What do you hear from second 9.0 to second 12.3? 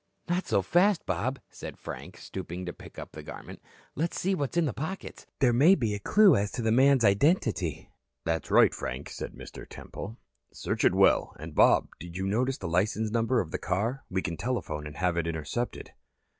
said Mr. Temple. "Search it well. And, Bob, did you